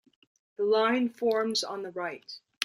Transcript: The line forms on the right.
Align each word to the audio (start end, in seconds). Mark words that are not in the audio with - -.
The 0.57 0.63
line 0.63 1.09
forms 1.09 1.63
on 1.63 1.83
the 1.83 1.91
right. 1.91 2.39